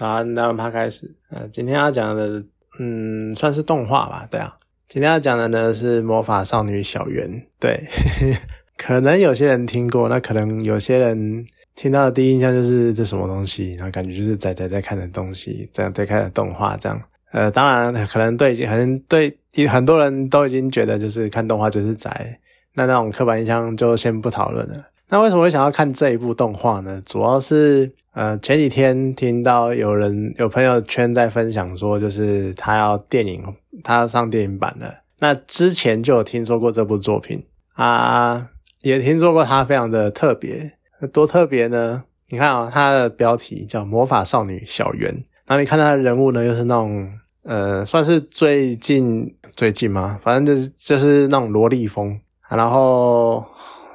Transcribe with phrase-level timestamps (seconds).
[0.00, 1.14] 好，那我们开始。
[1.28, 2.42] 呃，今天要讲的，
[2.78, 4.56] 嗯，算是动画吧，对啊。
[4.88, 7.84] 今天要讲的呢是魔法少女小圆，对，
[8.78, 11.44] 可能有些人听过，那可能有些人
[11.76, 16.98] 听到的第一印象就是这什么东西，然后感觉就是仔仔在看的东西，这样在看的动画这样。
[17.32, 19.36] 呃，当然可能对，可能对
[19.68, 22.40] 很多人都已经觉得就是看动画就是宅，
[22.74, 24.82] 那那种刻板印象就先不讨论了。
[25.10, 26.98] 那为什么会想要看这一部动画呢？
[27.04, 27.92] 主要是。
[28.12, 33.40] 呃，前几天听到有人有朋友圈在分享说，就是他要电影，
[33.84, 34.92] 他要上电影版了。
[35.20, 37.44] 那之前就有听说过这部作品
[37.74, 38.48] 啊，
[38.82, 40.72] 也听说过它非常的特别，
[41.12, 42.02] 多特别呢？
[42.30, 45.12] 你看啊，它的标题叫《魔法少女小圆》，
[45.46, 47.12] 然后你看它的人物呢，又是那种
[47.44, 50.18] 呃，算是最近最近吗？
[50.20, 53.46] 反正就是就是那种萝莉风，然后。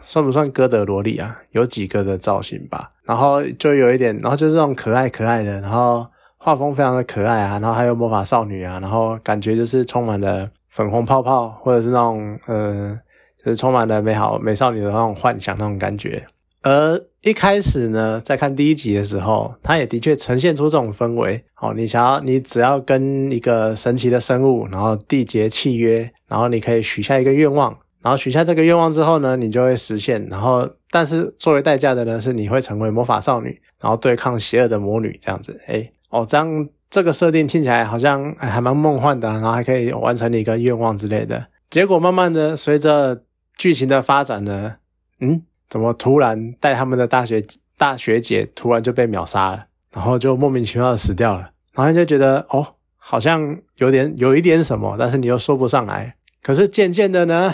[0.05, 1.41] 算不算哥德萝莉啊？
[1.51, 6.05] 有几个的造型吧，然后就有一点，然后就是这种可爱可爱的，然后
[6.37, 12.99] 画风非常的可爱啊，然后还有魔法少女啊，然后感觉就是充满了粉红泡泡，或者是那种呃，
[13.43, 16.27] 就是充满了美好美少女的那种幻想那种感觉。
[16.61, 21.43] 而一开始呢，在看第一集的时候，它也的确呈现出这种氛围。
[21.53, 27.75] 好，你想要，你只要跟一个神奇的生物，然后缔结契约，然后你可以许下一个愿望。
[28.05, 30.23] 然后许下这个愿望之后呢，你就会实现。
[30.29, 35.59] 然后，但是作为代价的呢，是你会成为魔法少女，然后对抗邪恶的魔女这样子。
[35.65, 41.47] 哎，哦，这样这个设定听起来好像还蛮梦幻的，然后还可以完成你一个愿望之类的。
[41.71, 43.23] 结果慢慢的随着
[43.57, 44.75] 剧情的发展呢，
[45.21, 47.43] 嗯，怎么突然带他们的大学
[47.75, 56.15] 大学姐突然就被秒杀了，然后就莫名其妙的死掉了，然后就觉得哦，好像有点有一点什么，但是你又说不上来。
[56.43, 57.51] 可是渐渐的呢。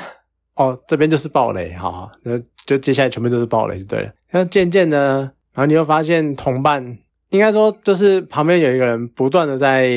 [0.62, 4.12] 哦，这边就是暴雷，哈，那就接下来全部都是暴雷就对了。
[4.30, 5.18] 那渐渐的，
[5.54, 7.00] 然后你又发现同伴，
[7.32, 9.90] 应该说就是旁边有一个人不断的在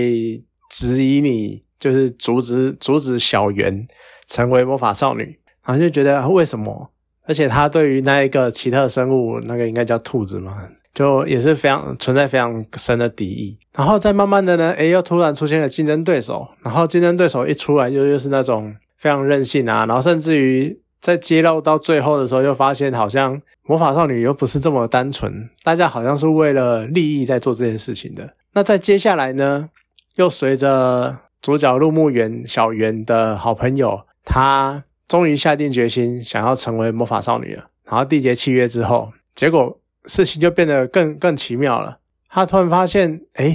[0.71, 3.87] 质疑你，就是阻止阻止小圆
[4.27, 6.91] 成为魔法少女，然后就觉得为什么？
[7.27, 13.59] 而且他对于那一个奇特生物，那个应该叫兔子嘛，就也是非常存在非常深的敌意。
[13.77, 18.75] 然后再慢慢的呢，诶，又突然出现了竞争对手，然后竞争对手一出来，又又是那种。
[19.05, 28.35] 非常任性啊，然后甚至于在揭露到最后的时候，又发现好像魔法少女又不是这么单纯，大家好像是为了利益在做这件事情的。
[28.55, 29.69] 那在接下来呢，
[30.15, 41.99] 又随着主角入木园小圆的好朋友，他终于下定决心想要成为魔法少女了，然后缔结契约之后，结果事情就变得更更奇妙了。
[42.31, 43.55] 他突然发现，哎，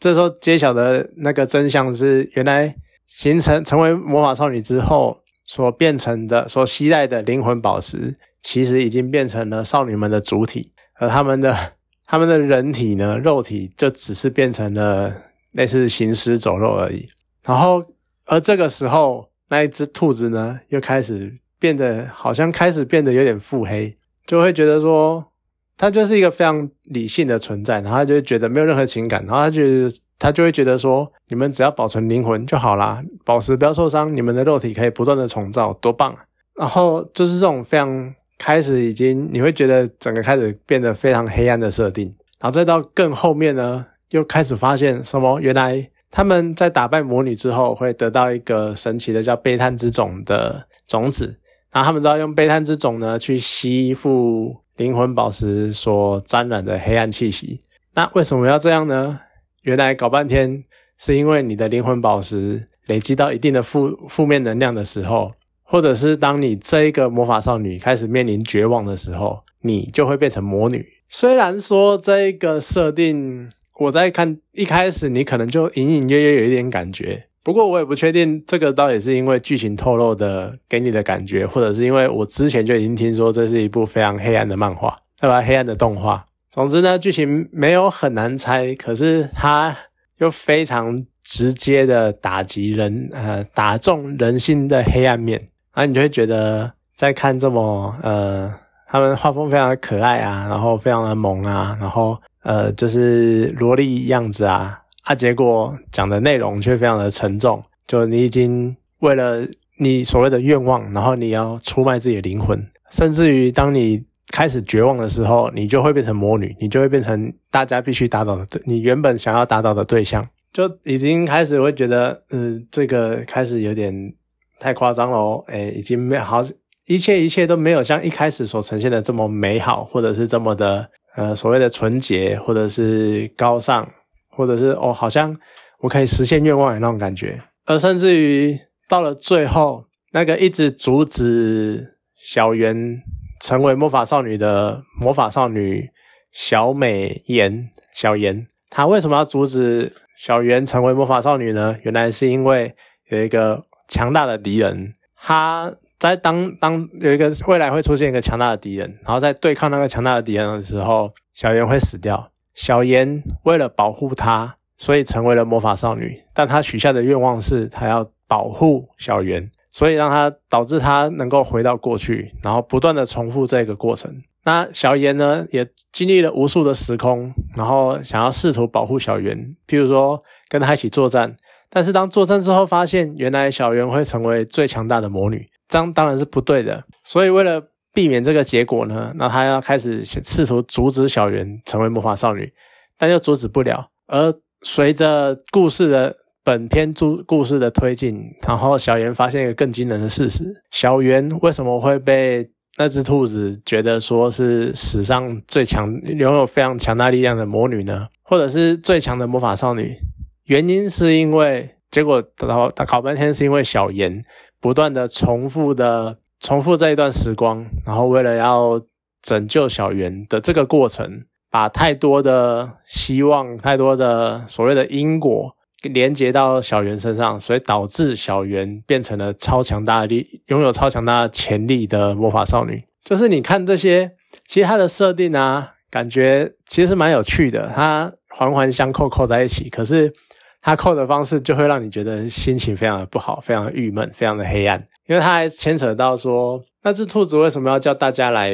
[0.00, 2.74] 这时候揭晓的那个真相是原来。
[3.08, 11.72] 形成成为魔法少女之后所变成的、所期待的灵魂宝石，其实已经变成了少女们的主体，而他们的
[12.06, 17.08] 他们的人体呢，肉体就只是变成了类似行尸走肉而已。
[17.42, 17.82] 然后，
[18.26, 23.96] 而这个时候，那一只兔子呢，又开始变得好像开始变得有点腹黑，
[24.26, 25.32] 就会觉得说，
[25.78, 29.90] 它就是一个非常理性的存在，然后他就觉得没有任何情感，然后他觉得。
[30.18, 36.18] 他就会觉得说，你们只要保存灵魂就好啦，宝石不要受伤，你们的肉体可以不断的重造，多棒啊！
[36.56, 45.40] 然后就是这种非常开始已经，你会觉得整个开始变得非常黑暗的设定，然后再到更后面呢，又开始发现什么？
[45.40, 51.38] 原来他们在打败魔女之后，会得到一个神奇的叫悲叹之种的种子，
[51.70, 57.60] 然后他们都要用悲叹之种呢去吸附灵魂宝石所沾染的黑暗气息。
[57.94, 59.20] 那为什么要这样呢？
[59.62, 60.64] 原来搞半天
[60.96, 65.32] 是因为你的灵魂宝石累积到一定的负负面能量的时候，
[65.62, 70.86] 或者是当你这一个魔法少女开始面临绝望的时候，你就会变成魔女。
[71.08, 85.40] 虽然说这一个设定，我在看一开始你可能就隐隐约约有一点感觉，不过我也不确定这个到底是因为剧情透露的给你的感觉，或者是因为我之前就已经听说这是一部非常黑暗的漫画，对吧？
[85.40, 86.26] 黑暗的动画。
[86.58, 89.76] 总之呢，剧情没有很难猜，可是它
[90.16, 95.38] 又非常直接的打击人，呃，打中人心的黑暗面，
[95.72, 98.52] 然后你就会觉得在看这么，呃，
[98.88, 109.46] 他们画风非常的可爱啊，然后非常的萌啊，然后呃，就是萝莉样子啊，啊，结果讲的内容却非常的沉重，就你已经为了
[109.78, 114.07] 你所谓的愿望，然后你要出卖自己的灵魂，甚至于当你。
[114.38, 124.14] 开始绝望的时候，你就会变成魔女，你就会变成大家必须打倒的对，你原本想要打倒的对象，就已经开始会觉得，嗯，这个开始有点
[124.60, 126.40] 太夸张了哦，哎，已经没有好，
[126.86, 133.90] 一切一切都没有像一开始所呈现的这么美好，或者是这么的，呃，所谓的纯洁，或者是高尚，
[134.30, 135.36] 或者是哦，好像
[135.80, 137.42] 我可以实现愿望的那种感觉。
[137.66, 138.56] 而甚至于
[138.88, 143.02] 到了最后，那个一直阻止小圆
[143.48, 145.88] 成为魔法少女的魔法少女
[146.30, 151.78] 小美妍小妍，她为什么要阻止小圆成为魔法少女呢？
[151.82, 152.76] 原来是因为
[153.08, 155.74] 有一个强大的敌人，她。
[155.98, 162.30] 在当当有一个未来会出现一个强大的敌人，然后在对抗那个强大的敌人的时候，小妍会死掉。
[162.54, 166.22] 小妍为了保护她，所以成为了魔法少女。
[166.32, 174.12] 但她许下的愿望是，她要保护小圆，所以让他导致他能够回到过去，然后不断的重复这个过程。
[174.42, 181.36] 那小妍呢，也经历了无数的时空，然后想要试图保护小圆，譬如说跟他一起作战。
[181.70, 185.46] 但是当作战之后，发现原来小圆会成为最强大的魔女。
[185.68, 187.62] 这样当然是不对的，所以为了
[187.94, 192.52] 避免这个结果呢，那他要开始试图阻止小圆成为魔法少女，
[192.98, 193.90] 但又阻止不了。
[194.08, 196.16] 而随着故事的
[196.48, 202.48] 本篇故故事的推进，然后小圆发现一个更惊人的事实：小圆为什么会被
[202.78, 208.08] 那只兔子觉得说是史上最强、拥有非常强大力量的魔女呢？
[208.22, 209.98] 或者是最强的魔法少女？
[210.46, 214.24] 原因是因为结果，然后他搞半天是因为小妍。
[214.58, 218.80] 不断的重复的重复这一段时光，然后为了要
[219.20, 232.84] 拯救小圆的这个过程，把太多的希望、太多的所谓的因果连接到小圆身上，所以导致小圆变成了超强大力、拥有超强大的潜力的魔法少女。
[233.04, 234.12] 就是你看这些，
[234.46, 240.12] 其实它的设定啊，感觉其实蛮有趣的，它环环相扣，扣在一起，可是。
[240.60, 248.52] 它扣的方式就会让你觉得心情非常的不好，非常的郁闷，非常的黑暗，因为它还牵扯到说，那只兔子为什么要叫大家来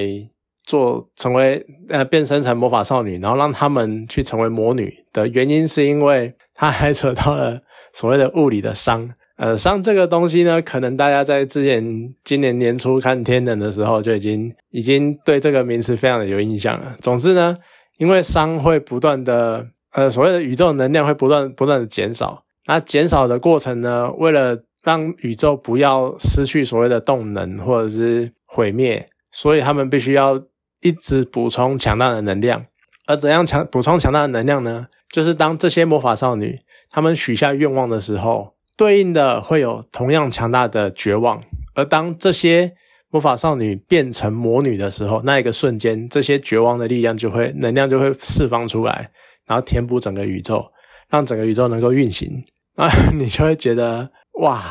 [0.64, 7.60] 做，成为呃变身成魔法少女，然后让他们去成为魔女的原因，是因为他还扯到了
[7.92, 16.96] 所谓的物理的伤， 呃，伤这个东西呢，可能大家在之前今年年初看天能的时候就已经已经对这个名词非常的有印象了。
[17.00, 17.56] 总之呢，
[17.98, 19.68] 因为伤会不断的。
[19.96, 30.42] 呃，所谓的宇宙能量会不断不断的减少，那减少的过程呢，为了让宇宙不要失去所谓的动能或者是毁灭，所以他们必须要
[30.84, 32.66] 一直补充强大的能量。
[33.06, 34.86] 而怎样强补充强大的能量呢？
[35.10, 36.60] 就是当这些魔法少女
[36.90, 41.42] 她们许下愿望的时候，对应的会有同样强大的绝望。
[41.74, 42.72] 而当这些
[43.10, 49.10] 魔法少女变成魔女的时候，那一个瞬间，这些绝望的力量就会能量就会释放出来。
[49.46, 50.72] 然后填补整个宇宙，
[51.10, 52.42] 让整个宇宙能够运行，
[52.76, 54.10] 啊，你就会觉得
[54.40, 54.64] 哇，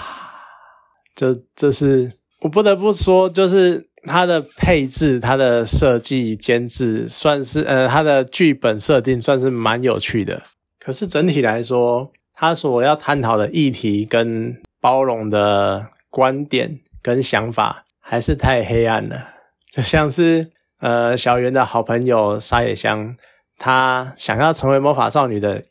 [1.15, 10.44] 就这是我不得不说，就是它的配置、它的设计、监制，算是呃，它的剧本设定算是蛮有趣的。
[10.79, 19.29] 可是整体来说，它所要探讨的议题跟包容的观点跟想法，还是太黑暗了。
[19.71, 23.15] 就像是呃，小圆的好朋友沙野香。
[23.59, 25.63] 他想要成为魔法少女的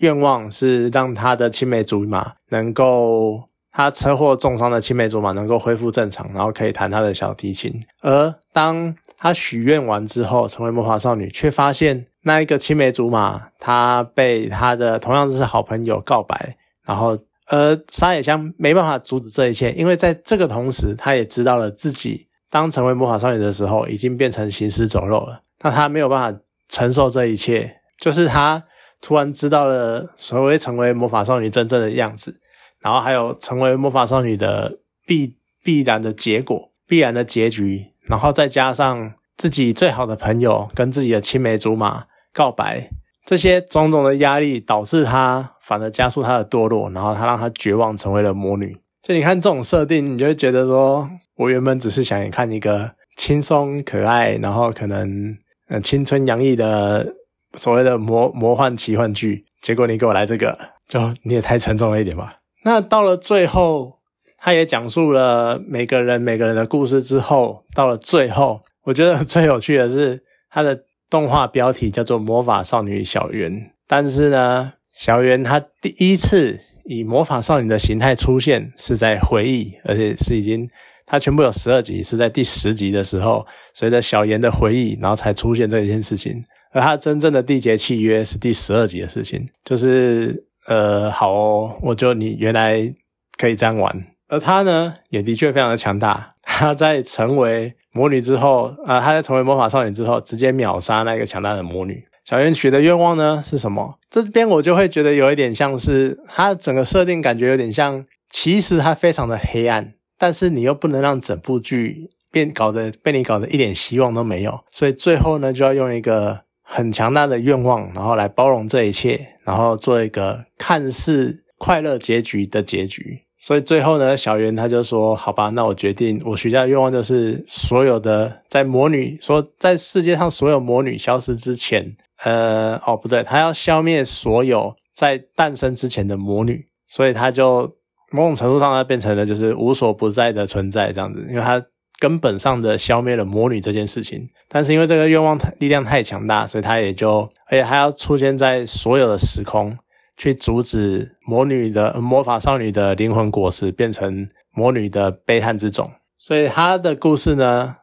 [0.00, 3.44] 愿望是让他的青梅竹马能够，
[3.78, 7.80] 他车祸重伤的青梅竹马能够恢复正常，然后可以弹他的小提琴。
[8.00, 17.16] 而当他许愿完之后，成为魔法少女，却发现那一个青梅竹马他被他的同样是好朋友告白，然后
[17.46, 26.40] 而沙野香没办法阻止这一切，因为在这个同时，他也知道了自己当成为魔法少女的时候，已经变成行尸走肉了，那他没有办法。
[26.70, 28.62] 承受这一切，就是他
[29.00, 32.38] 突然知道了所谓成为魔法少女真正的样子，
[32.80, 42.90] 然后还有成为魔法少女的必必然的结果、必然的结局，然后再加上自己最好的朋友跟自己的青梅竹马告白，
[43.24, 48.76] 这些种种的压力导致他反而加速他的堕落，然后他让他绝望成为了魔女。
[49.02, 55.36] 就你看这种设定，你就会觉得说，我原本只是想看一个轻松可爱，然后可能。
[55.70, 57.14] 嗯，青春洋溢的
[57.52, 60.58] 所谓的魔魔幻奇幻剧，结果你给我来这个，
[60.88, 62.37] 就你也太沉重了一点吧。
[62.68, 63.98] 那到了最后，
[64.36, 73.50] 他也讲述了每个人每个人的故事之后，到了最后，我觉得最有趣的是他的动画标题叫做《魔法少女小圆》，
[73.86, 80.68] 但是呢，小圆她第一次以魔法少女的形态出现是在回忆，而且是已经。
[81.10, 86.44] 它全部有十二集，是在第十集的时候，随着小妍的回忆，然后才出现这一件事情。
[86.70, 92.94] 而它真正的缔结契约是第十二集的事情，就是呃，好，哦，我就你原来
[93.38, 94.06] 可以这样玩。
[94.28, 96.34] 而他呢，也的确非常的强大。
[96.42, 102.04] 他在成为魔女之后，啊，他在成为魔法少女之后，直接秒杀那个强大的魔女。
[102.26, 103.98] 小圆许的愿望呢是什么？
[104.10, 123.22] 这边我就会觉得有一点像是他整个设定，感觉有点像，其实他非常的黑暗，但是你又不能让整部剧变搞得被你搞得一点希望都没有，所以最后呢就要用一个很强大的愿望，然后来包容这一切，然后做一个看似快乐结局的结局。
[123.38, 137.76] 所以最后呢，小圆他就说：“好吧，那我决定，我许下的愿望就是所有的在魔女说在世界上所有魔女消失之前，呃，哦不对，他要消灭所有在诞生之前的魔女，所以他就
[138.10, 141.64] 某种程度上他变成了就是无所不在的存在这样子，因为他
[141.98, 144.28] 根本上的消灭了魔女这件事情。
[144.48, 149.76] 但是因为这个愿望力量太强大，所以他也就而且还要出现在所有的时空。”
[150.18, 157.76] 去阻止魔女的魔法少女的灵魂果实变成魔女的悲叹之种，所以她的故事呢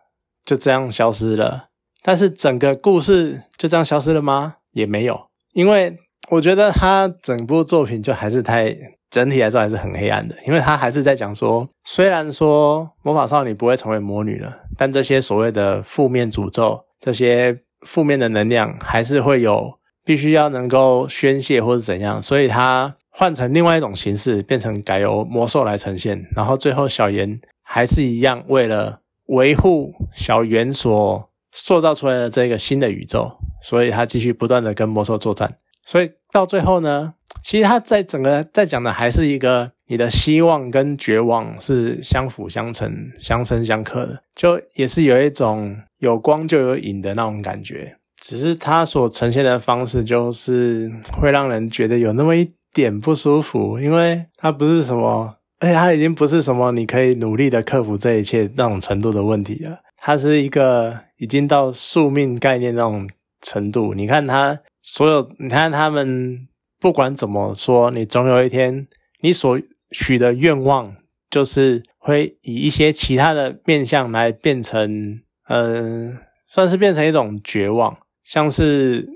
[0.43, 1.69] 就这样消失了。
[2.03, 4.55] 但是整个故事就这样消失了吗？
[4.73, 5.97] 也没有，因为
[6.31, 8.75] 我觉得他整部作品就还是太
[9.09, 19.79] 整体来说还是很黑暗的，因为他还是在讲说，虽然说魔法少女不会成为魔女了，但这些所谓的负面诅咒、这些负面的能量还是会有。
[20.07, 26.23] 必须要能够宣泄或者怎样，所以他换成另外一种形式，变成改由魔兽来呈现。
[26.35, 33.31] 然后最后小圆还是一样，为了维护小圆所塑造出来的这个新的宇宙，
[33.63, 35.55] 所以他继续不断的跟魔兽作战。
[35.85, 47.97] 所以到最后呢，其实他在整个在讲的还是一个你的希望跟绝望是相辅相成、相生相克的，就也是有一种有光就有影的那种感觉。
[48.19, 63.07] 只是它所呈现的方式，就是会让人觉得有那么一点不舒服，因为它不是什么，而且它已经不是什么你可以努力的克服这一切那种程度的问题了，它是一个已经到宿命概念那种
[63.45, 63.93] 程度。
[63.93, 66.47] 你看他所有，你看他们
[66.79, 68.87] 不管怎么说，你总有一天
[69.21, 69.61] 你所
[69.91, 70.95] 许的愿望，
[71.29, 77.95] 就是会以一些其他的面相来变成，嗯，算是变成一种绝望。
[78.23, 79.07] 像是，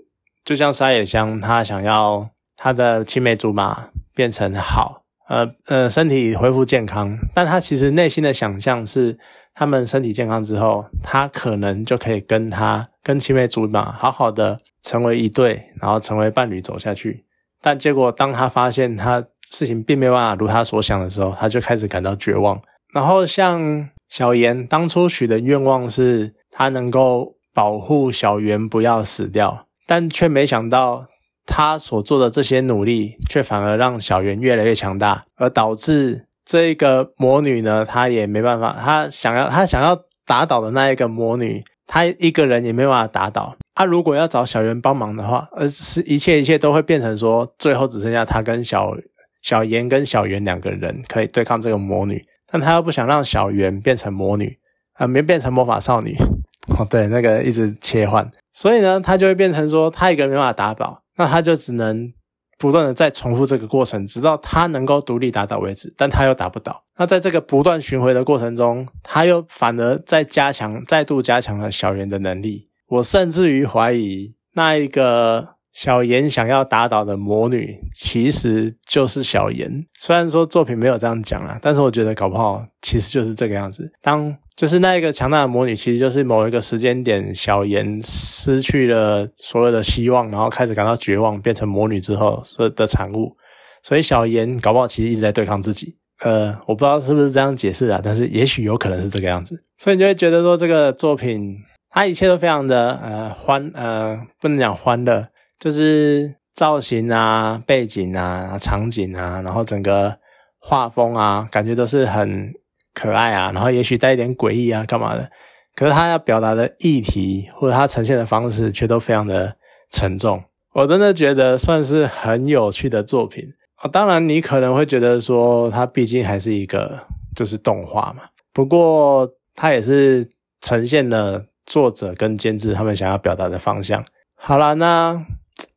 [0.45, 9.17] 就像沙野香，他想要他的青梅竹马变成好，呃呃，身体恢复健康，但他其实内心的想象是，
[9.59, 17.25] 他们身体健康之后，他可能就可以跟他跟青梅竹马好好的成为一对，然后成为伴侣走下去。
[17.61, 22.61] 但结果当他发现他事情并没有办法如他所想的时候，他就开始感到绝望。
[22.93, 27.35] 然后像小妍当初许的愿望是，他能够。
[27.51, 31.07] 保护小圆不要死掉，但却没想到
[31.45, 43.55] 他所做的这些努力，却反而让小圆越来越强大，而导致这一个魔女呢，她也没办法，她想要她想要打倒的那一个魔女，她一个人也没办法打倒。
[43.75, 48.95] 她如果要找小圆帮忙的话，而是一切一切都会变成说，最后只剩下她跟小
[49.43, 54.57] 小妍跟小圆两个人可以对抗这个魔女，但她又不想让小圆变成魔女，
[54.93, 56.17] 啊，没变成魔法少女。
[56.79, 62.11] 哦，对，那个一直切换，所以呢，他就会变成说，他一个人没办法打倒，那他就只能
[62.59, 65.91] 不断的再重复这个过程，直到他能够独立打倒为止。
[65.97, 72.67] 但他又打不倒，那在这个不断巡回的过程中，他又反而在加强，再度加强了小圆的能力。
[72.89, 79.85] 我甚至于怀疑，那一个小妍想要打倒的魔女，其实就是小妍。
[79.97, 83.89] 虽然说作品没有这样讲啊，但是我觉得搞不好其实就是这个样子。
[84.01, 93.37] 当就是那一个强大的魔女，其实就是某一个时间点，小妍失去了所有的希望，然后开始感到绝望，变成魔女之后所的产物。
[93.83, 95.95] 所以小妍搞不好其实一直在对抗自己。
[96.25, 99.63] 呃，我不知道是不是这样解释啊，但是也许有可能是这个样子。
[99.77, 101.55] 所以你就会觉得说，这个作品
[101.89, 110.17] 它一切都非常的呃欢呃，不能讲欢乐，就是造型啊、背景啊、场景啊，然后整个
[110.59, 112.53] 画风啊，感觉都是很。
[112.99, 115.29] 可爱啊，然后也许带一点诡异啊，干嘛的？
[115.73, 119.55] 可是他要表达的议题或者他呈现的方式却都非常的
[119.89, 120.43] 沉重。
[120.73, 123.87] 我真的觉得算是很有趣的作品啊。
[123.87, 128.23] 当然，你可能会觉得说，它毕竟还是一个就是动画嘛。
[128.51, 130.27] 不过，它也是
[130.59, 134.03] 呈现了作者跟监制他们想要表达的方向。
[134.35, 135.13] 好了，那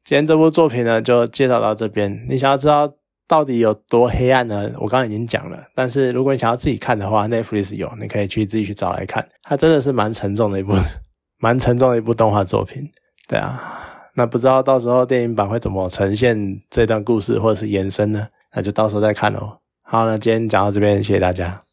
[0.04, 2.26] 今天这部作品呢，就介绍到这边。
[2.28, 2.92] 你想要知道？
[3.32, 4.70] 到底有多黑暗呢？
[4.74, 9.26] 我刚刚已经讲了，但是如果你想要自己看的话，Netflix 有，你可以去自己去找来看。
[9.44, 10.74] 它真的是蛮沉重的一部，
[11.40, 12.86] 蛮沉重的一部动画作品。
[13.26, 13.58] 对啊，
[14.16, 18.28] 那不知道到时候电影版会怎么呈现这段故事或者是延伸呢？
[18.54, 19.56] 那就到时候再看喽。
[19.80, 21.62] 好，那今天讲到这边，谢谢大家。